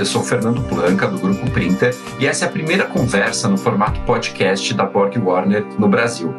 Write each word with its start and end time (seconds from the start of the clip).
eu 0.00 0.06
sou 0.06 0.24
Fernando 0.24 0.62
Planca, 0.62 1.06
do 1.06 1.18
Grupo 1.18 1.50
Printer, 1.50 1.94
e 2.18 2.26
essa 2.26 2.46
é 2.46 2.48
a 2.48 2.50
primeira 2.50 2.86
conversa 2.86 3.50
no 3.50 3.58
formato 3.58 4.00
podcast 4.06 4.72
da 4.72 4.86
Borg 4.86 5.14
Warner 5.18 5.62
no 5.78 5.90
Brasil. 5.90 6.34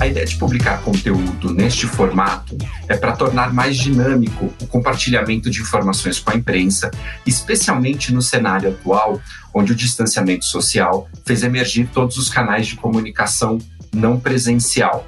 A 0.00 0.06
ideia 0.06 0.24
de 0.24 0.36
publicar 0.36 0.80
conteúdo 0.80 1.52
neste 1.52 1.86
formato 1.86 2.56
é 2.88 2.96
para 2.96 3.12
tornar 3.12 3.52
mais 3.52 3.76
dinâmico 3.76 4.50
o 4.62 4.66
compartilhamento 4.66 5.50
de 5.50 5.60
informações 5.60 6.18
com 6.18 6.30
a 6.30 6.34
imprensa, 6.34 6.90
especialmente 7.26 8.14
no 8.14 8.22
cenário 8.22 8.70
atual, 8.70 9.20
onde 9.52 9.72
o 9.72 9.74
distanciamento 9.74 10.46
social 10.46 11.06
fez 11.26 11.42
emergir 11.42 11.86
todos 11.92 12.16
os 12.16 12.30
canais 12.30 12.66
de 12.66 12.76
comunicação 12.76 13.58
não 13.92 14.18
presencial. 14.18 15.06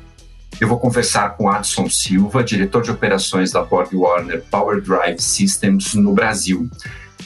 Eu 0.59 0.69
vou 0.69 0.79
conversar 0.79 1.37
com 1.37 1.51
Adson 1.51 1.89
Silva, 1.91 2.43
diretor 2.43 2.83
de 2.83 2.91
operações 2.91 3.53
da 3.53 3.63
Borg 3.63 3.93
Warner 3.95 4.43
Power 4.51 4.81
Drive 4.81 5.19
Systems 5.21 5.93
no 5.93 6.15
Brasil. 6.15 6.71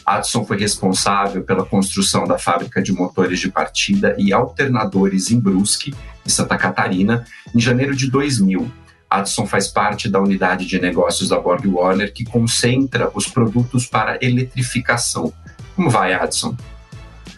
Adson 0.04 0.44
foi 0.44 0.58
responsável 0.58 1.44
pela 1.44 1.64
construção 1.64 2.24
da 2.24 2.36
fábrica 2.36 2.82
de 2.82 2.92
motores 2.92 3.38
de 3.38 3.48
partida 3.48 4.16
e 4.18 4.32
alternadores 4.32 5.30
em 5.30 5.38
Brusque, 5.38 5.94
em 6.26 6.28
Santa 6.28 6.58
Catarina, 6.58 7.24
em 7.54 7.60
janeiro 7.60 7.94
de 7.94 8.10
2000. 8.10 8.68
Adson 9.08 9.46
faz 9.46 9.68
parte 9.68 10.08
da 10.08 10.20
unidade 10.20 10.66
de 10.66 10.80
negócios 10.80 11.28
da 11.28 11.38
Borg 11.38 11.64
Warner 11.66 12.12
que 12.12 12.24
concentra 12.24 13.10
os 13.14 13.28
produtos 13.28 13.86
para 13.86 14.18
eletrificação. 14.20 15.32
Como 15.76 15.88
vai, 15.88 16.12
Adson? 16.12 16.56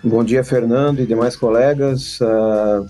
Bom 0.02 0.24
dia, 0.24 0.42
Fernando 0.42 1.00
e 1.00 1.06
demais 1.06 1.36
colegas. 1.36 2.18
Uh, 2.20 2.86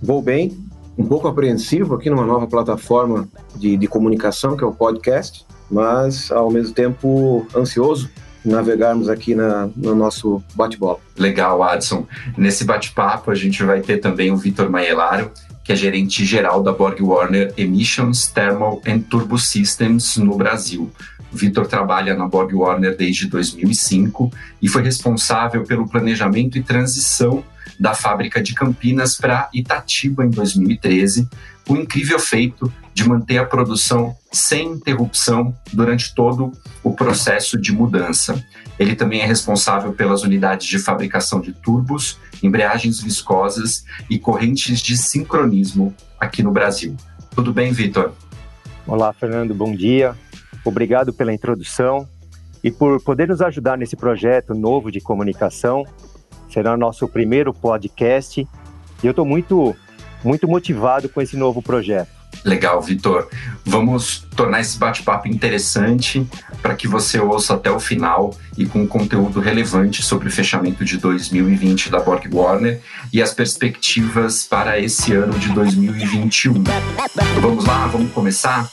vou 0.00 0.22
bem, 0.22 0.56
um 0.96 1.04
pouco 1.04 1.28
apreensivo 1.28 1.94
aqui 1.94 2.08
numa 2.08 2.24
nova 2.24 2.46
plataforma 2.46 3.28
de, 3.56 3.76
de 3.76 3.86
comunicação, 3.86 4.56
que 4.56 4.64
é 4.64 4.66
o 4.66 4.72
podcast, 4.72 5.44
mas 5.70 6.30
ao 6.30 6.50
mesmo 6.50 6.74
tempo 6.74 7.46
ansioso 7.54 8.10
navegarmos 8.44 9.08
aqui 9.08 9.34
na, 9.34 9.68
no 9.74 9.94
nosso 9.94 10.42
bate-bola. 10.54 10.98
Legal, 11.16 11.62
Adson. 11.62 12.06
Nesse 12.36 12.64
bate-papo 12.64 13.30
a 13.30 13.34
gente 13.34 13.62
vai 13.62 13.80
ter 13.80 13.98
também 13.98 14.30
o 14.30 14.36
Vitor 14.36 14.70
Maielaro, 14.70 15.30
que 15.64 15.72
é 15.72 15.76
gerente 15.76 16.24
geral 16.24 16.62
da 16.62 16.72
Borg 16.72 17.00
Warner 17.00 17.54
Emissions, 17.56 18.26
Thermal 18.28 18.82
and 18.86 19.00
Turbo 19.00 19.38
Systems 19.38 20.18
no 20.18 20.36
Brasil. 20.36 20.90
Vitor 21.32 21.66
trabalha 21.66 22.14
na 22.14 22.28
Borg 22.28 22.54
Warner 22.54 22.96
desde 22.96 23.26
2005 23.26 24.30
e 24.62 24.68
foi 24.68 24.82
responsável 24.82 25.64
pelo 25.64 25.88
planejamento 25.88 26.56
e 26.56 26.62
transição 26.62 27.42
da 27.78 27.94
fábrica 27.94 28.42
de 28.42 28.54
Campinas 28.54 29.16
para 29.16 29.48
Itatiba 29.52 30.24
em 30.24 30.30
2013, 30.30 31.28
o 31.68 31.76
incrível 31.76 32.18
feito 32.18 32.72
de 32.92 33.08
manter 33.08 33.38
a 33.38 33.44
produção 33.44 34.16
sem 34.32 34.68
interrupção 34.68 35.54
durante 35.72 36.14
todo 36.14 36.52
o 36.82 36.92
processo 36.92 37.60
de 37.60 37.72
mudança. 37.72 38.44
Ele 38.78 38.94
também 38.94 39.20
é 39.20 39.26
responsável 39.26 39.92
pelas 39.92 40.22
unidades 40.22 40.66
de 40.66 40.78
fabricação 40.78 41.40
de 41.40 41.52
turbos, 41.52 42.18
embreagens 42.42 43.00
viscosas 43.00 43.84
e 44.08 44.18
correntes 44.18 44.80
de 44.80 44.96
sincronismo 44.96 45.94
aqui 46.18 46.42
no 46.42 46.52
Brasil. 46.52 46.96
Tudo 47.34 47.52
bem, 47.52 47.72
Vitor? 47.72 48.12
Olá, 48.86 49.12
Fernando, 49.12 49.54
bom 49.54 49.74
dia. 49.74 50.14
Obrigado 50.64 51.12
pela 51.12 51.32
introdução 51.32 52.08
e 52.62 52.70
por 52.70 53.00
poder 53.02 53.28
nos 53.28 53.42
ajudar 53.42 53.76
nesse 53.76 53.96
projeto 53.96 54.54
novo 54.54 54.90
de 54.90 55.00
comunicação 55.00 55.84
Será 56.54 56.76
nosso 56.76 57.08
primeiro 57.08 57.52
podcast 57.52 58.46
e 59.02 59.04
eu 59.04 59.10
estou 59.10 59.26
muito, 59.26 59.74
muito 60.22 60.46
motivado 60.46 61.08
com 61.08 61.20
esse 61.20 61.36
novo 61.36 61.60
projeto. 61.60 62.08
Legal, 62.44 62.80
Vitor. 62.80 63.28
Vamos 63.64 64.24
tornar 64.36 64.60
esse 64.60 64.78
bate-papo 64.78 65.26
interessante 65.26 66.24
para 66.62 66.76
que 66.76 66.86
você 66.86 67.18
ouça 67.18 67.54
até 67.54 67.72
o 67.72 67.80
final 67.80 68.32
e 68.56 68.66
com 68.66 68.86
conteúdo 68.86 69.40
relevante 69.40 70.00
sobre 70.00 70.28
o 70.28 70.30
fechamento 70.30 70.84
de 70.84 70.96
2020 70.96 71.90
da 71.90 71.98
Borg 71.98 72.32
Warner 72.32 72.80
e 73.12 73.20
as 73.20 73.34
perspectivas 73.34 74.44
para 74.44 74.78
esse 74.78 75.12
ano 75.12 75.36
de 75.36 75.48
2021. 75.48 76.62
Vamos 77.40 77.64
lá, 77.64 77.88
vamos 77.88 78.12
começar? 78.12 78.70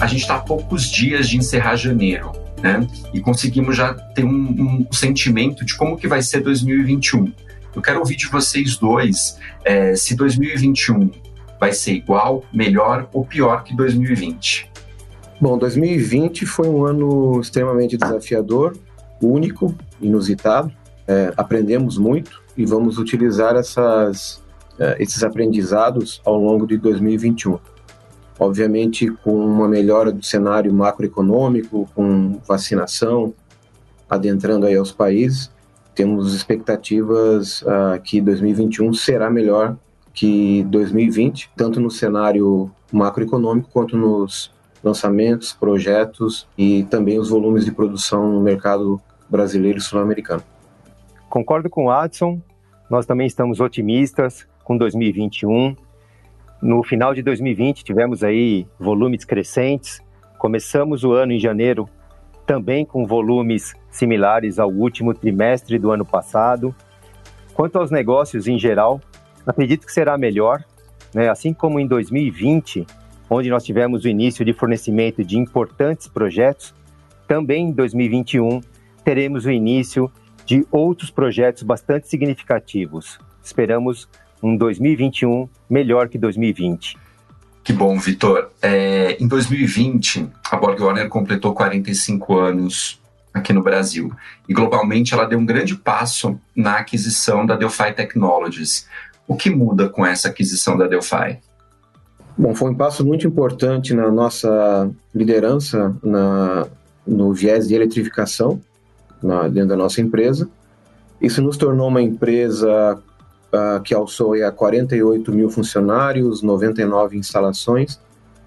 A 0.00 0.06
gente 0.08 0.22
está 0.22 0.34
a 0.34 0.40
poucos 0.40 0.90
dias 0.90 1.28
de 1.28 1.36
encerrar 1.36 1.76
janeiro 1.76 2.41
né? 2.62 2.86
E 3.12 3.20
conseguimos 3.20 3.76
já 3.76 3.92
ter 3.92 4.24
um, 4.24 4.30
um, 4.30 4.86
sentimento 4.92 5.64
de 5.64 5.76
como 5.76 5.96
que 5.96 6.06
vai 6.06 6.22
ser 6.22 6.40
2021. 6.40 7.32
Eu 7.74 7.82
quero 7.82 7.98
ouvir 7.98 8.16
de 8.16 8.28
vocês 8.28 8.76
dois 8.76 9.38
é, 9.64 9.96
se 9.96 10.14
2021 10.14 11.10
vai 11.58 11.72
ser 11.72 11.92
igual, 11.92 12.44
melhor 12.52 13.08
ou 13.12 13.24
pior 13.24 13.64
que 13.64 13.74
2020. 13.74 14.70
Bom, 15.40 15.58
2020 15.58 16.46
foi 16.46 16.68
um 16.68 16.84
ano 16.84 17.40
extremamente 17.40 17.96
desafiador, 17.96 18.76
único, 19.20 19.74
inusitado. 20.00 20.72
É, 21.06 21.32
aprendemos 21.36 21.98
muito 21.98 22.40
e 22.56 22.64
vamos 22.64 22.96
utilizar 22.98 23.56
essas, 23.56 24.40
é, 24.78 24.96
esses 25.00 25.22
aprendizados 25.24 26.20
ao 26.24 26.38
longo 26.38 26.66
de 26.66 26.76
2021 26.76 27.58
obviamente 28.38 29.10
com 29.22 29.34
uma 29.34 29.68
melhora 29.68 30.10
do 30.10 30.24
cenário 30.24 30.72
macroeconômico, 30.72 31.88
com 31.94 32.40
vacinação 32.46 33.34
adentrando 34.08 34.66
aí 34.66 34.76
aos 34.76 34.92
países, 34.92 35.50
temos 35.94 36.34
expectativas 36.34 37.62
uh, 37.62 38.00
que 38.02 38.20
2021 38.20 38.92
será 38.94 39.30
melhor 39.30 39.76
que 40.12 40.62
2020, 40.64 41.50
tanto 41.56 41.80
no 41.80 41.90
cenário 41.90 42.70
macroeconômico 42.92 43.70
quanto 43.72 43.96
nos 43.96 44.52
lançamentos, 44.82 45.52
projetos 45.52 46.46
e 46.58 46.84
também 46.84 47.18
os 47.18 47.30
volumes 47.30 47.64
de 47.64 47.72
produção 47.72 48.30
no 48.30 48.40
mercado 48.40 49.00
brasileiro 49.28 49.78
e 49.78 49.80
sul-americano. 49.80 50.42
Concordo 51.30 51.70
com 51.70 51.86
o 51.86 51.90
Adson, 51.90 52.40
nós 52.90 53.06
também 53.06 53.26
estamos 53.26 53.60
otimistas 53.60 54.46
com 54.64 54.76
2021 54.76 55.74
no 56.62 56.84
final 56.84 57.12
de 57.12 57.22
2020 57.22 57.82
tivemos 57.82 58.22
aí 58.22 58.68
volumes 58.78 59.24
crescentes. 59.24 60.00
Começamos 60.38 61.02
o 61.02 61.12
ano 61.12 61.32
em 61.32 61.40
janeiro 61.40 61.88
também 62.46 62.84
com 62.84 63.04
volumes 63.04 63.74
similares 63.90 64.60
ao 64.60 64.70
último 64.70 65.12
trimestre 65.12 65.76
do 65.76 65.90
ano 65.90 66.04
passado. 66.04 66.72
Quanto 67.52 67.78
aos 67.78 67.90
negócios 67.90 68.46
em 68.46 68.58
geral, 68.60 69.00
acredito 69.44 69.84
que 69.84 69.92
será 69.92 70.16
melhor, 70.16 70.64
né? 71.12 71.28
assim 71.28 71.52
como 71.52 71.80
em 71.80 71.86
2020, 71.86 72.86
onde 73.28 73.50
nós 73.50 73.64
tivemos 73.64 74.04
o 74.04 74.08
início 74.08 74.44
de 74.44 74.52
fornecimento 74.52 75.24
de 75.24 75.36
importantes 75.38 76.06
projetos, 76.06 76.72
também 77.26 77.70
em 77.70 77.72
2021 77.72 78.60
teremos 79.04 79.46
o 79.46 79.50
início 79.50 80.08
de 80.46 80.64
outros 80.70 81.10
projetos 81.10 81.64
bastante 81.64 82.08
significativos. 82.08 83.18
Esperamos 83.42 84.08
um 84.42 84.56
2021 84.56 85.48
melhor 85.68 86.08
que 86.08 86.18
2020. 86.18 86.96
Que 87.64 87.72
bom, 87.72 87.96
Vitor. 87.98 88.50
É, 88.60 89.16
em 89.20 89.28
2020, 89.28 90.28
a 90.50 90.56
Borg 90.56 90.80
Warner 90.80 91.08
completou 91.08 91.54
45 91.54 92.38
anos 92.38 93.00
aqui 93.32 93.52
no 93.52 93.62
Brasil. 93.62 94.12
E 94.48 94.52
globalmente 94.52 95.14
ela 95.14 95.24
deu 95.24 95.38
um 95.38 95.46
grande 95.46 95.76
passo 95.76 96.38
na 96.54 96.78
aquisição 96.78 97.46
da 97.46 97.56
Delphi 97.56 97.92
Technologies. 97.94 98.88
O 99.28 99.36
que 99.36 99.48
muda 99.48 99.88
com 99.88 100.04
essa 100.04 100.28
aquisição 100.28 100.76
da 100.76 100.86
Delphi? 100.86 101.38
Bom, 102.36 102.54
foi 102.54 102.70
um 102.70 102.74
passo 102.74 103.04
muito 103.04 103.26
importante 103.26 103.94
na 103.94 104.10
nossa 104.10 104.90
liderança 105.14 105.94
na, 106.02 106.66
no 107.06 107.32
viés 107.32 107.68
de 107.68 107.74
eletrificação 107.74 108.60
na, 109.22 109.48
dentro 109.48 109.68
da 109.68 109.76
nossa 109.76 110.00
empresa. 110.00 110.48
Isso 111.20 111.40
nos 111.40 111.56
tornou 111.56 111.88
uma 111.88 112.02
empresa 112.02 113.00
uh, 113.52 113.80
que 113.82 113.94
a 113.94 114.50
48 114.50 115.32
mil 115.32 115.50
funcionários, 115.50 116.42
99 116.42 117.16
instalações, 117.16 118.00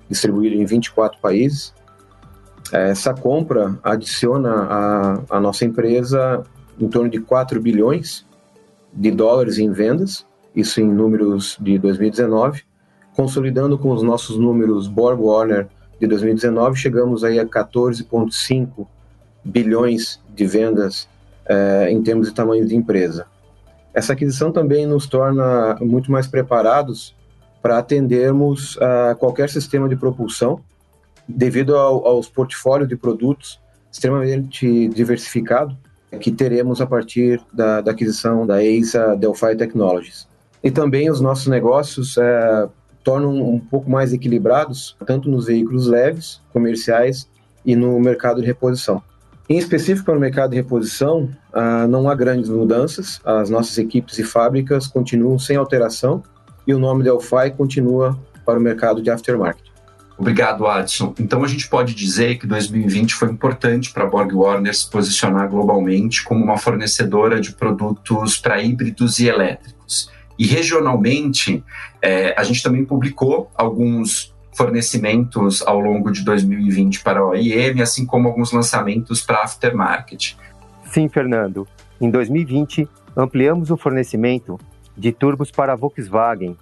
distribuídas 0.10 0.60
em 0.60 0.66
24 0.66 1.19
países. 1.19 1.74
Essa 2.72 3.13
compra 3.13 3.78
adiciona 3.84 5.24
à 5.30 5.40
nossa 5.40 5.66
empresa 5.66 6.44
em 6.80 6.88
torno 6.88 7.10
de 7.10 7.19
4 7.19 7.62
bilhões 7.62 8.25
de 8.92 9.12
dólares 9.12 9.60
em 9.60 9.72
vendas, 9.72 10.25
isso 10.56 10.81
em 10.81 10.92
números 10.92 11.58
de 11.60 11.78
2019, 11.78 12.63
consolidando 13.16 13.78
com 13.78 13.92
os 13.92 14.01
nossos 14.01 14.38
números 14.38 14.88
Borg 14.88 15.19
Warner 15.22 15.68
de 16.00 16.08
2019, 16.08 16.78
chegamos 16.78 17.24
aí 17.24 17.40
a 17.40 17.46
14,5 17.46 18.88
bilhões 19.44 20.19
de 20.34 20.46
vendas 20.46 21.08
eh, 21.46 21.88
em 21.92 22.01
termos 22.01 22.28
de 22.28 22.34
tamanho 22.34 22.66
de 22.66 22.75
empresa. 22.75 23.28
Essa 23.95 24.12
aquisição 24.12 24.51
também 24.51 24.86
nos 24.86 25.07
torna 25.07 25.77
muito 25.80 26.12
mais 26.12 26.27
preparados 26.27 27.15
para 27.62 27.77
atendermos 27.77 28.77
a 28.80 29.15
qualquer 29.15 29.50
sistema 29.50 29.88
de 29.88 29.95
propulsão, 29.95 30.59
devido 31.27 31.75
ao, 31.75 32.06
aos 32.06 32.30
portfólios 32.30 32.89
de 32.89 32.97
produtos 32.97 33.59
extremamente 33.89 34.89
diversificado 34.89 35.75
que 36.19 36.31
teremos 36.31 36.81
a 36.81 36.86
partir 36.86 37.42
da, 37.53 37.81
da 37.81 37.92
aquisição 37.92 38.45
da 38.45 38.62
EISA 38.63 39.15
Delphi 39.15 39.56
Technologies. 39.57 40.27
E 40.63 40.69
também 40.69 41.09
os 41.09 41.21
nossos 41.21 41.48
negócios 41.48 42.18
é, 42.18 42.68
tornam 43.03 43.31
um 43.31 43.59
pouco 43.59 43.89
mais 43.89 44.13
equilibrados, 44.13 44.95
tanto 45.06 45.30
nos 45.30 45.45
veículos 45.45 45.88
leves, 45.88 46.41
comerciais 46.51 47.30
e 47.65 47.75
no 47.75 48.00
mercado 48.00 48.41
de 48.41 48.48
reposição. 48.48 49.01
Em 49.47 49.57
específico 49.57 50.06
para 50.06 50.18
o 50.18 50.19
mercado 50.19 50.51
de 50.51 50.56
reposição, 50.56 51.30
ah, 51.53 51.88
não 51.88 52.09
há 52.09 52.15
grandes 52.15 52.50
mudanças, 52.50 53.21
as 53.24 53.50
nossas 53.50 53.77
equipes 53.77 54.18
e 54.18 54.24
fábricas 54.24 54.88
continuam 54.88 55.38
sem 55.38 55.56
alteração 55.56 56.24
e 56.65 56.74
o 56.74 56.80
nome 56.80 57.03
Delphi 57.03 57.51
continua 57.56 58.18
para 58.44 58.57
o 58.57 58.62
mercado 58.62 59.01
de 59.01 59.12
aftermarket. 59.12 59.65
Obrigado, 60.18 60.65
Adson. 60.65 61.13
Então 61.19 61.44
a 61.44 61.47
gente 61.47 61.68
pode 61.68 61.94
dizer 61.94 62.39
que 62.39 62.47
2020 62.47 63.13
foi 63.13 63.30
importante 63.30 63.92
para 63.92 64.06
a 64.06 64.07
Borg 64.07 64.33
Warner 64.33 64.74
se 64.74 64.89
posicionar 64.89 65.50
globalmente 65.50 66.24
como 66.24 66.44
uma 66.44 66.57
fornecedora 66.57 67.39
de 67.39 67.51
produtos 67.51 68.38
para 68.38 68.62
híbridos 68.62 69.19
e 69.19 69.27
elétricos. 69.27 70.09
E 70.39 70.48
regionalmente, 70.48 71.63
é, 72.01 72.33
a 72.38 72.44
gente 72.44 72.63
também 72.63 72.83
publicou 72.83 73.51
alguns 73.56 74.35
fornecimentos 74.56 75.62
ao 75.62 75.80
longo 75.80 76.12
de 76.12 76.24
2020 76.24 77.04
para 77.04 77.19
a 77.19 77.25
OEM, 77.25 77.81
assim 77.81 78.06
como 78.06 78.28
alguns 78.28 78.52
lançamentos 78.52 79.22
para 79.22 79.44
aftermarket. 79.44 80.36
Sim, 80.86 81.10
Fernando. 81.10 81.68
Em 82.00 82.10
2020, 82.10 82.88
ampliamos 83.16 83.69
o 83.69 83.78
fornecimento 83.78 84.57
de 84.98 85.12
turbos 85.12 85.52
para 85.52 85.74
a 85.74 85.75
Volkswagen 85.75 86.56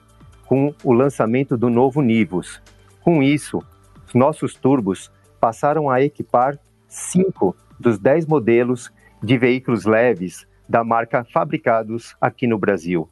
com 0.46 0.74
o 0.84 0.92
lançamento 0.92 1.56
do 1.56 1.70
novo 1.70 2.02
Nivus. 2.02 2.62
Com 3.02 3.22
isso, 3.22 3.64
os 4.08 4.14
nossos 4.14 4.56
turbos 4.56 5.12
passaram 5.40 5.90
a 5.90 6.02
equipar 6.02 6.58
cinco 6.88 7.56
dos 7.80 8.00
dez 8.00 8.26
modelos 8.26 8.92
de 9.22 9.38
veículos 9.38 9.86
leves 9.86 10.48
da 10.68 10.84
marca 10.84 11.24
fabricados 11.24 12.16
aqui 12.20 12.48
no 12.48 12.58
Brasil. 12.58 13.10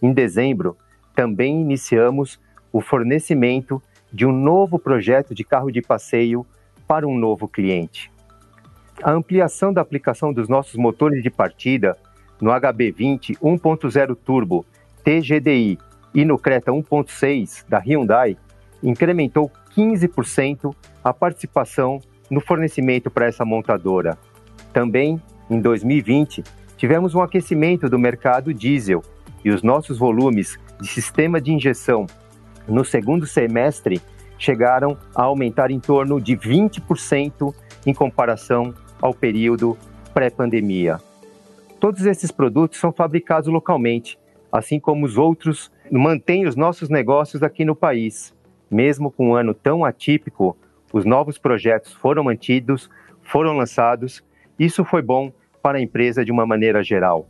Em 0.00 0.12
dezembro, 0.12 0.76
também 1.14 1.60
iniciamos 1.60 2.40
o 2.72 2.80
fornecimento 2.80 3.82
de 4.12 4.26
um 4.26 4.32
novo 4.32 4.78
projeto 4.78 5.34
de 5.34 5.42
carro 5.42 5.70
de 5.70 5.80
passeio 5.80 6.46
para 6.86 7.06
um 7.06 7.16
novo 7.16 7.48
cliente. 7.48 8.10
A 9.02 9.10
ampliação 9.10 9.72
da 9.72 9.80
aplicação 9.80 10.32
dos 10.32 10.48
nossos 10.48 10.74
motores 10.74 11.22
de 11.22 11.30
partida 11.30 11.96
no 12.40 12.50
HB20 12.50 13.38
1.0 13.38 14.16
Turbo 14.16 14.66
TGDI 15.02 15.78
e 16.14 16.24
no 16.24 16.38
Creta 16.38 16.70
1.6 16.70 17.64
da 17.68 17.78
Hyundai 17.78 18.36
incrementou 18.82 19.50
15% 19.76 20.74
a 21.02 21.12
participação 21.12 22.00
no 22.30 22.40
fornecimento 22.40 23.10
para 23.10 23.26
essa 23.26 23.44
montadora. 23.44 24.18
Também, 24.72 25.20
em 25.50 25.60
2020, 25.60 26.42
tivemos 26.76 27.14
um 27.14 27.22
aquecimento 27.22 27.88
do 27.88 27.98
mercado 27.98 28.52
diesel 28.52 29.02
e 29.44 29.50
os 29.50 29.62
nossos 29.62 29.98
volumes 29.98 30.58
de 30.80 30.86
sistema 30.86 31.40
de 31.40 31.52
injeção 31.52 32.06
no 32.68 32.84
segundo 32.84 33.26
semestre 33.26 34.00
chegaram 34.38 34.96
a 35.14 35.22
aumentar 35.22 35.70
em 35.70 35.78
torno 35.78 36.20
de 36.20 36.36
20% 36.36 37.54
em 37.86 37.94
comparação 37.94 38.74
ao 39.00 39.14
período 39.14 39.76
pré-pandemia. 40.12 40.98
Todos 41.78 42.06
esses 42.06 42.30
produtos 42.30 42.78
são 42.78 42.92
fabricados 42.92 43.48
localmente, 43.48 44.18
assim 44.50 44.78
como 44.78 45.04
os 45.04 45.16
outros 45.16 45.70
mantêm 45.90 46.46
os 46.46 46.54
nossos 46.54 46.88
negócios 46.88 47.42
aqui 47.42 47.64
no 47.64 47.74
país. 47.74 48.34
Mesmo 48.70 49.10
com 49.10 49.30
um 49.30 49.34
ano 49.34 49.52
tão 49.52 49.84
atípico, 49.84 50.56
os 50.92 51.04
novos 51.04 51.38
projetos 51.38 51.92
foram 51.92 52.24
mantidos, 52.24 52.88
foram 53.22 53.56
lançados. 53.56 54.22
Isso 54.58 54.84
foi 54.84 55.02
bom 55.02 55.32
para 55.62 55.78
a 55.78 55.80
empresa 55.80 56.24
de 56.24 56.30
uma 56.30 56.46
maneira 56.46 56.82
geral. 56.82 57.26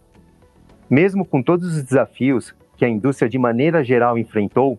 Mesmo 0.88 1.24
com 1.24 1.42
todos 1.42 1.76
os 1.76 1.82
desafios 1.82 2.54
que 2.76 2.84
a 2.84 2.88
indústria 2.88 3.28
de 3.28 3.38
maneira 3.38 3.84
geral 3.84 4.18
enfrentou, 4.18 4.78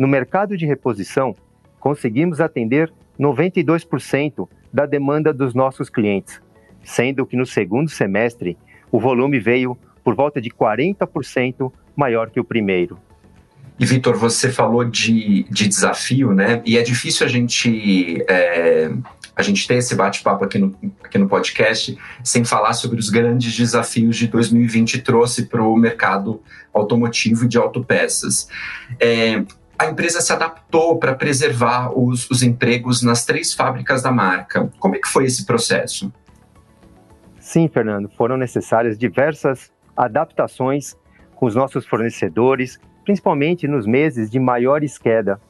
no 0.00 0.08
mercado 0.08 0.56
de 0.56 0.64
reposição, 0.64 1.36
conseguimos 1.78 2.40
atender 2.40 2.90
92% 3.20 4.48
da 4.72 4.86
demanda 4.86 5.30
dos 5.30 5.52
nossos 5.52 5.90
clientes, 5.90 6.40
sendo 6.82 7.26
que 7.26 7.36
no 7.36 7.44
segundo 7.44 7.90
semestre 7.90 8.56
o 8.90 8.98
volume 8.98 9.38
veio 9.38 9.76
por 10.02 10.14
volta 10.14 10.40
de 10.40 10.48
40% 10.48 11.70
maior 11.94 12.30
que 12.30 12.40
o 12.40 12.44
primeiro. 12.44 12.98
E, 13.78 13.84
Vitor, 13.84 14.16
você 14.16 14.50
falou 14.50 14.86
de, 14.86 15.42
de 15.50 15.68
desafio, 15.68 16.32
né? 16.32 16.62
E 16.64 16.78
é 16.78 16.82
difícil 16.82 17.26
a 17.26 17.28
gente, 17.28 18.24
é, 18.26 18.90
a 19.36 19.42
gente 19.42 19.68
ter 19.68 19.74
esse 19.74 19.94
bate-papo 19.94 20.46
aqui 20.46 20.58
no, 20.58 20.74
aqui 21.04 21.18
no 21.18 21.28
podcast 21.28 21.98
sem 22.24 22.42
falar 22.42 22.72
sobre 22.72 22.98
os 22.98 23.10
grandes 23.10 23.54
desafios 23.54 24.16
de 24.16 24.28
2020 24.28 25.02
trouxe 25.02 25.44
para 25.44 25.62
o 25.62 25.76
mercado 25.76 26.42
automotivo 26.72 27.44
e 27.44 27.48
de 27.48 27.58
autopeças. 27.58 28.48
É, 28.98 29.44
a 29.80 29.86
empresa 29.86 30.20
se 30.20 30.30
adaptou 30.30 30.98
para 30.98 31.14
preservar 31.14 31.90
os, 31.98 32.30
os 32.30 32.42
empregos 32.42 33.02
nas 33.02 33.24
três 33.24 33.54
fábricas 33.54 34.02
da 34.02 34.12
marca. 34.12 34.70
Como 34.78 34.94
é 34.94 34.98
que 34.98 35.08
foi 35.08 35.24
esse 35.24 35.46
processo? 35.46 36.12
Sim, 37.38 37.66
Fernando, 37.66 38.10
foram 38.10 38.36
necessárias 38.36 38.98
diversas 38.98 39.72
adaptações 39.96 40.94
com 41.34 41.46
os 41.46 41.54
nossos 41.54 41.86
fornecedores 41.86 42.78
principalmente 43.06 43.66
nos 43.66 43.86
meses 43.86 44.30
de 44.30 44.38
maiores 44.38 44.98
queda. 44.98 45.40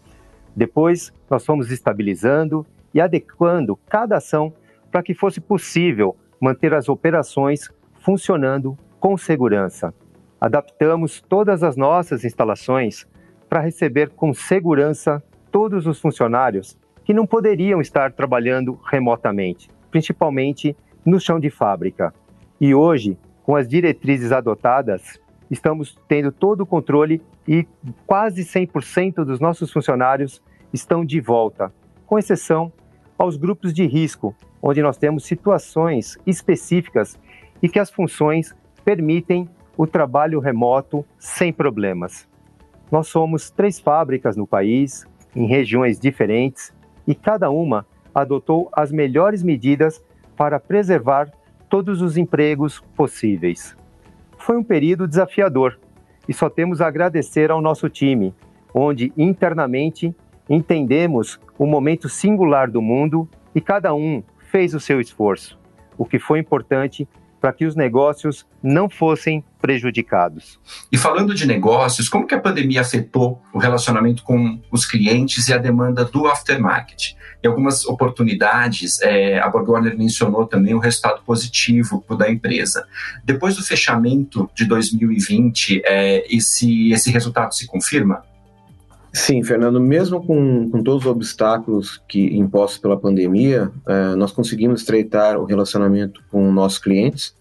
Depois, 0.55 1.13
nós 1.29 1.45
fomos 1.45 1.71
estabilizando 1.73 2.65
e 2.95 3.01
adequando 3.01 3.77
cada 3.89 4.19
ação 4.19 4.55
para 4.93 5.03
que 5.03 5.13
fosse 5.13 5.41
possível 5.41 6.17
manter 6.41 6.73
as 6.73 6.89
operações 6.89 7.69
funcionando 8.01 8.79
com 9.01 9.17
segurança. 9.17 9.93
Adaptamos 10.41 11.21
todas 11.21 11.65
as 11.65 11.77
nossas 11.77 12.25
instalações 12.25 13.07
para 13.51 13.61
receber 13.61 14.11
com 14.11 14.33
segurança 14.33 15.21
todos 15.51 15.85
os 15.85 16.01
funcionários 16.01 16.79
que 17.05 17.13
não 17.13 17.27
poderiam 17.27 17.81
estar 17.81 18.13
trabalhando 18.13 18.79
remotamente, 18.89 19.69
principalmente 19.91 20.77
no 21.05 21.19
chão 21.19 21.41
de 21.41 21.51
fábrica. 21.51 22.15
E 22.61 22.73
hoje, 22.73 23.19
com 23.43 23.57
as 23.57 23.69
diretrizes 23.69 24.31
adotadas, 24.31 25.21
estamos 25.51 25.99
tendo 26.07 26.31
todo 26.31 26.61
o 26.61 26.67
controle 26.67 27.21
e 27.49 27.67
quase 28.07 28.43
100% 28.43 29.25
dos 29.25 29.41
nossos 29.41 29.73
funcionários 29.73 30.41
estão 30.73 31.05
de 31.05 31.21
volta, 31.21 31.73
com 32.07 32.17
exceção 32.17 32.73
aos 33.19 33.37
grupos 33.37 33.75
de 33.75 33.85
risco, 33.85 34.33
onde 34.63 34.81
nós 34.81 34.97
temos 34.97 35.25
situações 35.25 36.17
específicas 36.25 37.19
e 37.61 37.69
que 37.69 37.81
as 37.81 37.91
funções 37.91 38.55
permitem 38.85 39.49
o 39.77 39.89
trabalho 39.89 40.39
remoto 40.39 41.05
sem 41.19 41.53
problemas. 41.53 42.30
Nós 42.91 43.07
somos 43.07 43.51
três 43.51 43.79
fábricas 43.79 44.37
no 44.37 44.47
país, 44.47 45.07
em 45.35 45.47
regiões 45.47 45.99
diferentes, 45.99 46.75
e 47.07 47.15
cada 47.15 47.51
uma 47.51 47.87
adotou 48.15 48.69
as 48.73 48.91
melhores 48.91 49.43
medidas 49.43 50.03
para 50.37 50.59
preservar 50.59 51.31
todos 51.69 52.03
os 52.03 52.17
empregos 52.17 52.81
possíveis. 52.97 53.77
Foi 54.37 54.57
um 54.57 54.65
período 54.65 55.07
desafiador, 55.07 55.79
e 56.29 56.33
só 56.33 56.51
temos 56.51 56.81
a 56.81 56.89
agradecer 56.89 57.51
ao 57.51 57.61
nosso 57.61 57.89
time, 57.89 58.35
onde 58.75 59.13
internamente 59.17 60.15
entendemos 60.49 61.41
o 61.57 61.67
momento 61.67 62.09
singular 62.09 62.69
do 62.71 62.83
mundo 62.83 63.29
e 63.55 63.61
cada 63.61 63.95
um 63.95 64.23
fez 64.39 64.75
o 64.75 64.81
seu 64.81 65.01
esforço, 65.01 65.59
o 65.97 66.05
que 66.05 66.19
foi 66.19 66.41
importante 66.41 67.09
para 67.41 67.53
que 67.53 67.65
os 67.65 67.75
negócios 67.75 68.47
não 68.63 68.89
fossem 68.89 69.43
prejudicados. 69.61 70.59
E 70.91 70.97
falando 70.97 71.35
de 71.35 71.47
negócios, 71.47 72.09
como 72.09 72.27
que 72.27 72.35
a 72.35 72.41
pandemia 72.41 72.81
afetou 72.81 73.41
o 73.53 73.59
relacionamento 73.59 74.23
com 74.23 74.61
os 74.71 74.87
clientes 74.87 75.49
e 75.49 75.53
a 75.53 75.59
demanda 75.59 76.05
do 76.05 76.27
aftermarket? 76.27 77.17
Em 77.43 77.49
algumas 77.49 77.87
oportunidades, 77.87 79.01
é, 79.01 79.39
a 79.39 79.49
Borg 79.49 79.69
Warner 79.69 79.97
mencionou 79.97 80.47
também 80.47 80.75
o 80.75 80.79
resultado 80.79 81.23
positivo 81.25 82.05
da 82.17 82.31
empresa. 82.31 82.87
Depois 83.25 83.57
do 83.57 83.63
fechamento 83.63 84.51
de 84.55 84.67
2020, 84.67 85.83
é, 85.85 86.25
esse, 86.35 86.93
esse 86.93 87.11
resultado 87.11 87.55
se 87.55 87.67
confirma? 87.67 88.23
Sim, 89.13 89.43
Fernando, 89.43 89.81
mesmo 89.81 90.25
com, 90.25 90.71
com 90.71 90.83
todos 90.85 91.05
os 91.05 91.11
obstáculos 91.11 92.01
que 92.09 92.37
impostos 92.37 92.79
pela 92.79 92.97
pandemia, 92.97 93.71
é, 93.89 94.15
nós 94.15 94.31
conseguimos 94.31 94.83
estreitar 94.83 95.37
o 95.37 95.45
relacionamento 95.45 96.23
com 96.31 96.53
nossos 96.53 96.79
clientes. 96.79 97.35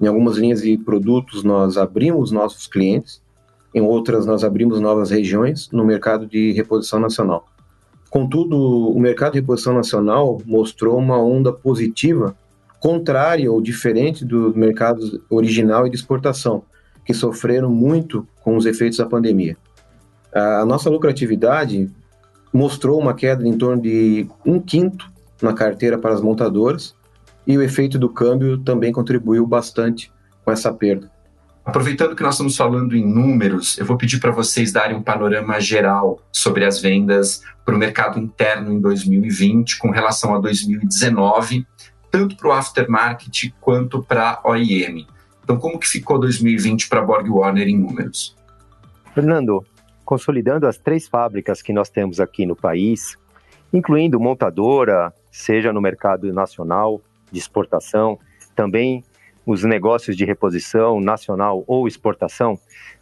Em 0.00 0.06
algumas 0.06 0.38
linhas 0.38 0.62
de 0.62 0.78
produtos, 0.78 1.44
nós 1.44 1.76
abrimos 1.76 2.30
novos 2.30 2.66
clientes, 2.66 3.20
em 3.74 3.82
outras, 3.82 4.24
nós 4.24 4.42
abrimos 4.42 4.80
novas 4.80 5.10
regiões 5.10 5.68
no 5.70 5.84
mercado 5.84 6.26
de 6.26 6.52
reposição 6.52 6.98
nacional. 6.98 7.46
Contudo, 8.08 8.56
o 8.90 8.98
mercado 8.98 9.32
de 9.32 9.40
reposição 9.40 9.74
nacional 9.74 10.40
mostrou 10.46 10.98
uma 10.98 11.18
onda 11.18 11.52
positiva, 11.52 12.34
contrária 12.80 13.50
ou 13.50 13.60
diferente 13.60 14.24
do 14.24 14.52
mercado 14.56 15.22
original 15.30 15.86
e 15.86 15.90
de 15.90 15.96
exportação, 15.96 16.62
que 17.04 17.14
sofreram 17.14 17.70
muito 17.70 18.26
com 18.42 18.56
os 18.56 18.66
efeitos 18.66 18.98
da 18.98 19.06
pandemia. 19.06 19.56
A 20.34 20.64
nossa 20.64 20.88
lucratividade 20.88 21.90
mostrou 22.52 23.00
uma 23.00 23.14
queda 23.14 23.46
em 23.46 23.56
torno 23.56 23.82
de 23.82 24.26
um 24.44 24.60
quinto 24.60 25.10
na 25.40 25.52
carteira 25.52 25.98
para 25.98 26.14
as 26.14 26.20
montadoras 26.20 26.94
e 27.46 27.56
o 27.56 27.62
efeito 27.62 27.98
do 27.98 28.08
câmbio 28.08 28.58
também 28.58 28.92
contribuiu 28.92 29.46
bastante 29.46 30.12
com 30.44 30.50
essa 30.50 30.72
perda. 30.72 31.10
Aproveitando 31.64 32.16
que 32.16 32.22
nós 32.22 32.34
estamos 32.34 32.56
falando 32.56 32.96
em 32.96 33.06
números, 33.06 33.78
eu 33.78 33.86
vou 33.86 33.96
pedir 33.96 34.18
para 34.18 34.32
vocês 34.32 34.72
darem 34.72 34.96
um 34.96 35.02
panorama 35.02 35.60
geral 35.60 36.20
sobre 36.32 36.64
as 36.64 36.80
vendas 36.80 37.42
para 37.64 37.74
o 37.74 37.78
mercado 37.78 38.18
interno 38.18 38.72
em 38.72 38.80
2020 38.80 39.78
com 39.78 39.90
relação 39.90 40.34
a 40.34 40.40
2019, 40.40 41.64
tanto 42.10 42.36
para 42.36 42.48
o 42.48 42.52
aftermarket 42.52 43.52
quanto 43.60 44.02
para 44.02 44.40
a 44.42 44.50
OEM. 44.50 45.06
Então, 45.44 45.56
como 45.56 45.78
que 45.78 45.86
ficou 45.86 46.18
2020 46.18 46.88
para 46.88 47.00
a 47.00 47.04
Borg 47.04 47.28
Warner 47.28 47.68
em 47.68 47.78
números? 47.78 48.36
Fernando, 49.14 49.64
consolidando 50.12 50.66
as 50.66 50.76
três 50.76 51.08
fábricas 51.08 51.62
que 51.62 51.72
nós 51.72 51.88
temos 51.88 52.20
aqui 52.20 52.44
no 52.44 52.54
país, 52.54 53.16
incluindo 53.72 54.20
montadora, 54.20 55.10
seja 55.30 55.72
no 55.72 55.80
mercado 55.80 56.30
nacional 56.34 57.00
de 57.30 57.38
exportação, 57.38 58.18
também 58.54 59.02
os 59.46 59.64
negócios 59.64 60.14
de 60.14 60.26
reposição 60.26 61.00
nacional 61.00 61.64
ou 61.66 61.88
exportação, 61.88 62.58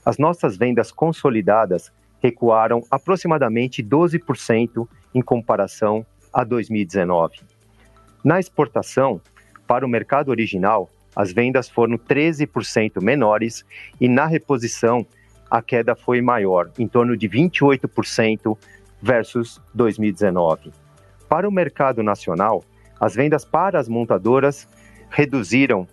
as 0.06 0.18
nossas 0.18 0.56
vendas 0.56 0.92
consolidadas 0.92 1.92
recuaram 2.22 2.80
aproximadamente 2.88 3.82
12% 3.82 4.86
em 5.12 5.20
comparação 5.20 6.06
a 6.32 6.44
2019. 6.44 7.40
Na 8.22 8.38
exportação, 8.38 9.20
para 9.66 9.84
o 9.84 9.88
mercado 9.88 10.28
original, 10.28 10.88
as 11.16 11.32
vendas 11.32 11.68
foram 11.68 11.98
13% 11.98 13.02
menores 13.02 13.64
e 14.00 14.08
na 14.08 14.26
reposição 14.26 15.04
a 15.50 15.60
queda 15.60 15.96
foi 15.96 16.20
maior, 16.20 16.70
em 16.78 16.86
torno 16.86 17.16
de 17.16 17.28
28% 17.28 18.56
versus 19.02 19.60
2019. 19.74 20.72
Para 21.28 21.48
o 21.48 21.52
mercado 21.52 22.02
nacional, 22.02 22.62
as 23.00 23.14
vendas 23.14 23.44
para 23.44 23.78
as 23.78 23.88
montadoras 23.88 24.68
reduziram 25.08 25.88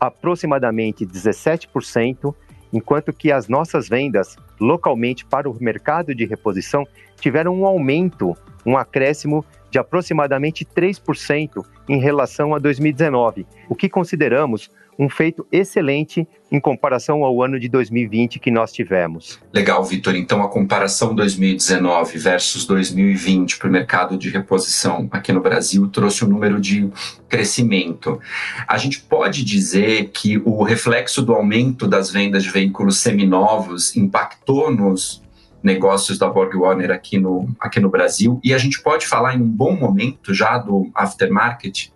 aproximadamente 0.00 1.06
17%, 1.06 2.34
enquanto 2.72 3.12
que 3.12 3.30
as 3.30 3.48
nossas 3.48 3.88
vendas 3.88 4.36
localmente 4.60 5.24
para 5.24 5.48
o 5.48 5.56
mercado 5.60 6.14
de 6.14 6.24
reposição 6.24 6.86
tiveram 7.20 7.54
um 7.54 7.66
aumento, 7.66 8.36
um 8.64 8.76
acréscimo 8.76 9.44
de 9.76 9.78
aproximadamente 9.78 10.64
3% 10.64 11.62
em 11.86 11.98
relação 11.98 12.54
a 12.54 12.58
2019, 12.58 13.46
o 13.68 13.74
que 13.74 13.90
consideramos 13.90 14.70
um 14.98 15.06
feito 15.06 15.46
excelente 15.52 16.26
em 16.50 16.58
comparação 16.58 17.22
ao 17.22 17.42
ano 17.42 17.60
de 17.60 17.68
2020 17.68 18.38
que 18.38 18.50
nós 18.50 18.72
tivemos. 18.72 19.38
Legal, 19.52 19.84
Vitor. 19.84 20.16
Então, 20.16 20.42
a 20.42 20.48
comparação 20.48 21.14
2019 21.14 22.16
versus 22.16 22.64
2020 22.64 23.58
para 23.58 23.68
o 23.68 23.70
mercado 23.70 24.16
de 24.16 24.30
reposição 24.30 25.06
aqui 25.12 25.30
no 25.30 25.42
Brasil 25.42 25.86
trouxe 25.88 26.24
um 26.24 26.28
número 26.28 26.58
de 26.58 26.88
crescimento. 27.28 28.18
A 28.66 28.78
gente 28.78 29.00
pode 29.00 29.44
dizer 29.44 30.08
que 30.08 30.38
o 30.38 30.62
reflexo 30.62 31.20
do 31.20 31.34
aumento 31.34 31.86
das 31.86 32.10
vendas 32.10 32.42
de 32.42 32.48
veículos 32.48 32.96
seminovos 32.96 33.94
impactou 33.94 34.74
nos 34.74 35.25
negócios 35.62 36.18
da 36.18 36.28
Borg 36.28 36.54
Warner 36.54 36.90
aqui 36.90 37.18
no, 37.18 37.48
aqui 37.58 37.80
no 37.80 37.88
Brasil 37.88 38.40
e 38.42 38.54
a 38.54 38.58
gente 38.58 38.80
pode 38.82 39.06
falar 39.06 39.34
em 39.34 39.42
um 39.42 39.48
bom 39.48 39.76
momento 39.76 40.32
já 40.32 40.58
do 40.58 40.90
aftermarket? 40.94 41.90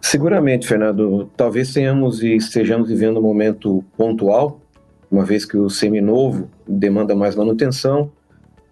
Seguramente, 0.00 0.66
Fernando. 0.66 1.30
Talvez 1.36 1.72
tenhamos 1.72 2.22
e 2.22 2.36
estejamos 2.36 2.88
vivendo 2.88 3.18
um 3.18 3.22
momento 3.22 3.84
pontual, 3.96 4.60
uma 5.10 5.24
vez 5.24 5.44
que 5.44 5.56
o 5.56 5.68
seminovo 5.68 6.48
demanda 6.66 7.16
mais 7.16 7.34
manutenção 7.34 8.10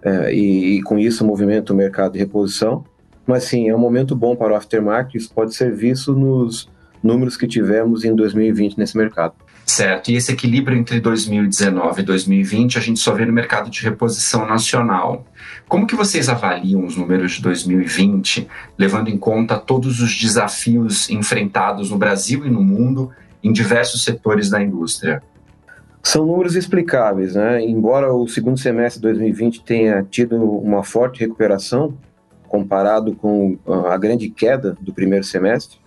é, 0.03 0.33
e, 0.33 0.77
e, 0.77 0.83
com 0.83 0.99
isso 0.99 1.25
movimenta 1.25 1.73
o 1.73 1.77
mercado 1.77 2.13
de 2.13 2.19
reposição. 2.19 2.85
Mas 3.27 3.45
sim, 3.45 3.69
é 3.69 3.75
um 3.75 3.79
momento 3.79 4.15
bom 4.15 4.37
para 4.37 4.53
o 4.53 4.57
aftermarket. 4.57 5.17
Isso 5.17 5.33
pode 5.35 5.55
ser 5.55 5.75
visto 5.75 6.13
nos 6.13 6.71
números 7.03 7.37
que 7.37 7.47
tivemos 7.47 8.05
em 8.05 8.15
2020 8.15 8.79
nesse 8.79 8.97
mercado. 8.97 9.35
Certo, 9.69 10.13
e 10.13 10.15
esse 10.15 10.31
equilíbrio 10.31 10.79
entre 10.79 11.01
2019 11.01 12.01
e 12.01 12.05
2020 12.05 12.79
a 12.79 12.81
gente 12.81 13.01
só 13.01 13.13
vê 13.13 13.27
no 13.27 13.33
mercado 13.33 13.69
de 13.69 13.83
reposição 13.83 14.47
nacional. 14.47 15.27
Como 15.67 15.89
que 15.89 15.97
vocês 15.97 16.29
avaliam 16.29 16.85
os 16.85 16.97
números 16.97 17.33
de 17.33 17.43
2020, 17.43 18.47
levando 18.79 19.09
em 19.09 19.19
conta 19.19 19.59
todos 19.59 20.01
os 20.01 20.17
desafios 20.17 21.11
enfrentados 21.11 21.91
no 21.91 21.99
Brasil 21.99 22.47
e 22.47 22.51
no 22.51 22.63
mundo 22.63 23.11
em 23.43 23.53
diversos 23.53 24.05
setores 24.05 24.49
da 24.49 24.63
indústria? 24.63 25.21
São 26.01 26.25
números 26.25 26.55
explicáveis, 26.55 27.35
né? 27.35 27.61
Embora 27.61 28.15
o 28.15 28.29
segundo 28.29 28.59
semestre 28.61 29.01
de 29.01 29.09
2020 29.09 29.65
tenha 29.65 30.07
tido 30.09 30.41
uma 30.41 30.85
forte 30.85 31.19
recuperação 31.19 31.99
comparado 32.47 33.17
com 33.17 33.59
a 33.91 33.97
grande 33.99 34.31
queda 34.31 34.77
do 34.81 34.95
primeiro 34.95 35.25
semestre, 35.25 35.79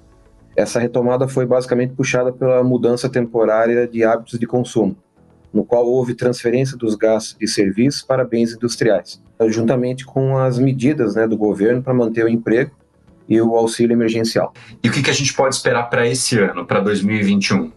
essa 0.56 0.80
retomada 0.80 1.28
foi 1.28 1.46
basicamente 1.46 1.94
puxada 1.94 2.32
pela 2.32 2.64
mudança 2.64 3.10
temporária 3.10 3.88
de 3.88 4.04
hábitos 4.04 4.40
de 4.40 4.46
consumo, 4.46 4.96
no 5.54 5.64
qual 5.64 5.86
houve 5.88 6.14
transferência 6.14 6.78
dos 6.78 6.96
gastos 6.96 7.38
de 7.40 7.48
serviços 7.48 8.02
para 8.02 8.26
bens 8.26 8.54
industriais, 8.54 9.22
juntamente 9.48 10.06
com 10.06 10.38
as 10.38 10.60
medidas 10.60 11.16
né, 11.16 11.28
do 11.28 11.38
governo 11.38 11.82
para 11.82 11.94
manter 11.94 12.26
o 12.26 12.30
emprego 12.30 12.72
e 13.28 13.40
o 13.40 13.56
auxílio 13.56 13.94
emergencial. 13.94 14.54
E 14.84 14.90
o 14.90 14.92
que, 14.92 15.04
que 15.04 15.10
a 15.10 15.14
gente 15.14 15.34
pode 15.34 15.56
esperar 15.56 15.90
para 15.90 16.08
esse 16.08 16.38
ano, 16.40 16.66
para 16.66 16.80
2021? 16.80 17.72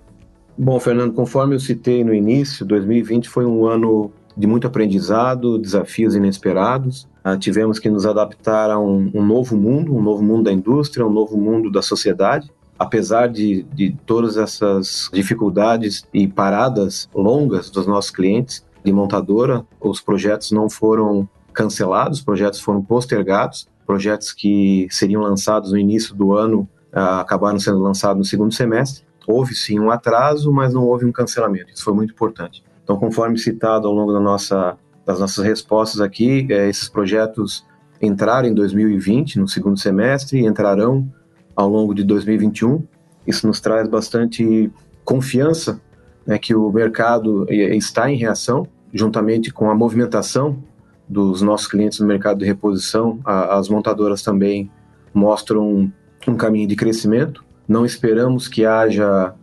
Bom, 0.56 0.80
Fernando, 0.80 1.12
conforme 1.12 1.54
eu 1.54 1.60
citei 1.60 2.02
no 2.04 2.14
início, 2.14 2.64
2020 2.64 3.28
foi 3.28 3.46
um 3.46 3.66
ano 3.66 4.12
de 4.36 4.46
muito 4.46 4.66
aprendizado, 4.66 5.58
desafios 5.58 6.14
inesperados. 6.14 7.06
Ah, 7.22 7.36
tivemos 7.36 7.78
que 7.78 7.88
nos 7.88 8.06
adaptar 8.06 8.70
a 8.70 8.78
um, 8.78 9.10
um 9.14 9.24
novo 9.24 9.56
mundo, 9.56 9.94
um 9.94 10.02
novo 10.02 10.22
mundo 10.22 10.44
da 10.44 10.52
indústria, 10.52 11.06
um 11.06 11.12
novo 11.12 11.36
mundo 11.36 11.70
da 11.70 11.82
sociedade 11.82 12.50
apesar 12.82 13.28
de, 13.28 13.62
de 13.72 13.96
todas 14.04 14.36
essas 14.36 15.08
dificuldades 15.12 16.04
e 16.12 16.26
paradas 16.26 17.08
longas 17.14 17.70
dos 17.70 17.86
nossos 17.86 18.10
clientes 18.10 18.64
de 18.84 18.92
montadora, 18.92 19.64
os 19.80 20.00
projetos 20.00 20.50
não 20.50 20.68
foram 20.68 21.28
cancelados, 21.52 22.18
os 22.18 22.24
projetos 22.24 22.60
foram 22.60 22.82
postergados, 22.82 23.68
projetos 23.86 24.32
que 24.32 24.88
seriam 24.90 25.22
lançados 25.22 25.70
no 25.70 25.78
início 25.78 26.14
do 26.14 26.32
ano 26.32 26.68
uh, 26.92 27.20
acabaram 27.20 27.58
sendo 27.58 27.78
lançados 27.78 28.18
no 28.18 28.24
segundo 28.24 28.52
semestre. 28.52 29.04
Houve 29.28 29.54
sim 29.54 29.78
um 29.78 29.90
atraso, 29.90 30.50
mas 30.50 30.74
não 30.74 30.84
houve 30.84 31.04
um 31.04 31.12
cancelamento. 31.12 31.72
Isso 31.72 31.84
foi 31.84 31.94
muito 31.94 32.12
importante. 32.12 32.64
Então, 32.82 32.96
conforme 32.96 33.38
citado 33.38 33.86
ao 33.86 33.94
longo 33.94 34.12
da 34.12 34.18
nossa, 34.18 34.76
das 35.06 35.20
nossas 35.20 35.44
respostas 35.44 36.00
aqui, 36.00 36.48
é, 36.50 36.68
esses 36.68 36.88
projetos 36.88 37.64
entraram 38.00 38.48
em 38.48 38.54
2020, 38.54 39.38
no 39.38 39.46
segundo 39.46 39.78
semestre, 39.78 40.40
e 40.40 40.46
entrarão 40.46 41.08
ao 41.54 41.68
longo 41.68 41.94
de 41.94 42.04
2021. 42.04 42.82
Isso 43.26 43.46
nos 43.46 43.60
traz 43.60 43.88
bastante 43.88 44.70
confiança 45.04 45.80
né, 46.26 46.38
que 46.38 46.54
o 46.54 46.70
mercado 46.70 47.46
está 47.50 48.10
em 48.10 48.16
reação, 48.16 48.66
juntamente 48.92 49.52
com 49.52 49.70
a 49.70 49.74
movimentação 49.74 50.62
dos 51.08 51.42
nossos 51.42 51.66
clientes 51.66 52.00
no 52.00 52.06
mercado 52.06 52.38
de 52.38 52.44
reposição. 52.44 53.20
as 53.24 53.68
montadoras 53.68 54.22
também 54.22 54.70
mostram 55.12 55.68
um, 55.68 55.92
um 56.26 56.36
caminho 56.36 56.66
de 56.66 56.76
crescimento. 56.76 57.44
Não 57.68 57.84
esperamos 57.84 58.48
que 58.48 58.64
haja 58.64 59.34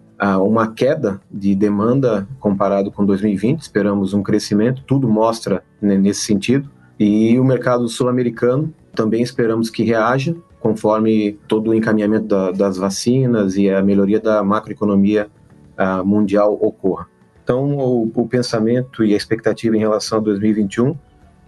uma 0.41 0.67
queda 0.67 1.21
de 1.31 1.55
demanda 1.55 2.27
comparado 2.39 2.91
com 2.91 3.05
2020, 3.05 3.61
esperamos 3.61 4.13
um 4.13 4.21
crescimento, 4.21 4.83
tudo 4.85 5.07
mostra 5.07 5.63
né, 5.81 5.97
nesse 5.97 6.21
sentido. 6.21 6.69
E 6.99 7.39
o 7.39 7.43
mercado 7.45 7.87
sul-americano 7.87 8.73
também 8.93 9.21
esperamos 9.21 9.69
que 9.69 9.83
reaja, 9.83 10.35
conforme 10.59 11.33
todo 11.47 11.71
o 11.71 11.73
encaminhamento 11.73 12.27
da, 12.27 12.51
das 12.51 12.77
vacinas 12.77 13.55
e 13.55 13.69
a 13.69 13.81
melhoria 13.81 14.19
da 14.19 14.43
macroeconomia 14.43 15.29
uh, 15.77 16.05
mundial 16.05 16.57
ocorra. 16.61 17.07
Então, 17.43 17.77
o, 17.77 18.11
o, 18.13 18.27
pensamento 18.27 19.03
e 19.03 19.13
a 19.13 19.17
expectativa 19.17 19.75
em 19.75 19.79
relação 19.79 20.19
a 20.19 20.21
2021 20.21 20.95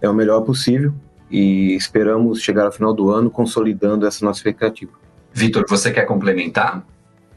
é 0.00 0.08
o 0.08 0.14
melhor 0.14 0.40
possível 0.40 0.92
e 1.30 1.76
esperamos 1.76 2.40
chegar 2.40 2.66
ao 2.66 2.72
final 2.72 2.92
do 2.92 3.10
ano 3.10 3.30
consolidando 3.30 4.06
essa 4.06 4.24
nossa 4.24 4.40
expectativa. 4.40 4.92
Vitor, 5.32 5.64
você 5.68 5.92
quer 5.92 6.04
complementar? 6.04 6.84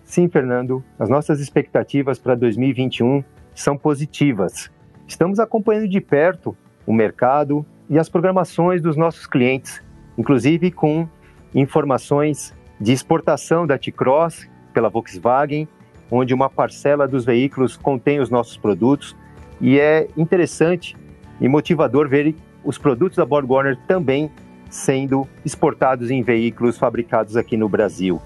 Sim, 0.04 0.28
Fernando. 0.28 0.84
As 0.98 1.10
nossas 1.10 1.40
expectativas 1.40 2.18
para 2.18 2.36
2021 2.36 3.24
são 3.54 3.78
positivas. 3.78 4.72
Estamos 5.08 5.40
acompanhando 5.40 5.88
de 5.88 6.02
perto 6.02 6.58
o 6.86 6.94
mercado 6.94 7.66
e 7.90 8.00
as 8.00 8.10
programações 8.10 8.82
dos 8.82 8.98
nossos 8.98 9.28
clientes, 9.28 9.82
inclusive 10.18 10.72
com 10.72 11.08
informações 11.56 12.54
de 12.80 12.92
exportação 12.92 13.66
da 13.66 13.78
T-Cross 13.78 14.48
pela 14.74 14.90
Volkswagen, 14.90 15.68
onde 16.12 16.34
uma 16.34 16.50
parcela 16.50 17.08
dos 17.08 17.24
veículos 17.26 17.78
contém 17.78 18.20
os 18.20 18.30
nossos 18.30 18.58
produtos. 18.58 19.16
E 19.62 19.80
é 19.80 20.08
interessante 20.18 20.96
e 21.40 21.48
motivador 21.48 22.10
ver 22.10 22.36
os 22.64 22.78
produtos 22.78 23.18
da 23.18 23.26
Borg 23.26 23.50
Warner 23.50 23.78
também 23.88 24.30
sendo 24.70 25.28
exportados 25.46 26.12
em 26.12 26.22
veículos 26.22 26.78
fabricados 26.78 27.38
aqui 27.38 27.56
no 27.56 27.70
Brasil. 27.70 28.22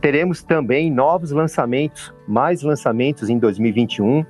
Teremos 0.00 0.42
também 0.42 0.90
novos 0.90 1.32
lançamentos, 1.32 2.14
mais 2.26 2.62
lançamentos 2.62 3.28
em 3.28 3.38
2021. 3.38 4.24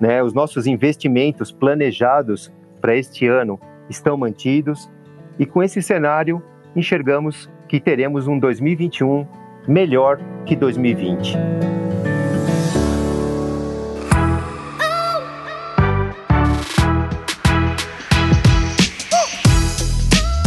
Né? 0.00 0.22
Os 0.22 0.32
nossos 0.32 0.66
investimentos 0.66 1.52
planejados 1.52 2.50
para 2.80 2.96
este 2.96 3.26
ano 3.26 3.60
estão 3.90 4.16
mantidos 4.16 4.90
e 5.38 5.44
com 5.44 5.62
esse 5.62 5.82
cenário 5.82 6.42
enxergamos 6.74 7.50
que 7.72 7.80
teremos 7.80 8.26
um 8.26 8.38
2021 8.38 9.26
melhor 9.66 10.20
que 10.44 10.54
2020. 10.54 11.38